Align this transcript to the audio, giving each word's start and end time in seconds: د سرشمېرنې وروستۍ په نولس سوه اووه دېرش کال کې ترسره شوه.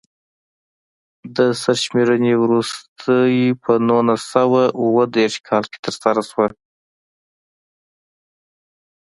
د 1.35 1.37
سرشمېرنې 1.61 2.33
وروستۍ 2.43 3.37
په 3.63 3.71
نولس 3.87 4.21
سوه 4.35 4.63
اووه 4.81 5.03
دېرش 5.17 5.35
کال 5.47 5.63
کې 5.71 5.77
ترسره 5.85 6.21
شوه. 6.29 6.47